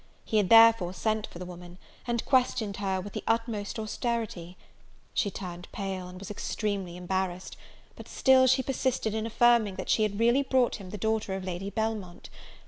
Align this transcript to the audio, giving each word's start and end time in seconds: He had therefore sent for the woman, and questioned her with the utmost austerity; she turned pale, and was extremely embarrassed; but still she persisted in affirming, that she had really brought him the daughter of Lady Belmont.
He 0.25 0.37
had 0.37 0.49
therefore 0.49 0.93
sent 0.95 1.27
for 1.27 1.37
the 1.37 1.45
woman, 1.45 1.77
and 2.07 2.25
questioned 2.25 2.77
her 2.77 2.99
with 2.99 3.13
the 3.13 3.23
utmost 3.27 3.77
austerity; 3.77 4.57
she 5.13 5.29
turned 5.29 5.71
pale, 5.71 6.07
and 6.07 6.17
was 6.17 6.31
extremely 6.31 6.97
embarrassed; 6.97 7.55
but 7.95 8.07
still 8.07 8.47
she 8.47 8.63
persisted 8.63 9.13
in 9.13 9.27
affirming, 9.27 9.75
that 9.75 9.91
she 9.91 10.01
had 10.01 10.19
really 10.19 10.41
brought 10.41 10.77
him 10.77 10.89
the 10.89 10.97
daughter 10.97 11.35
of 11.35 11.43
Lady 11.43 11.69
Belmont. 11.69 12.31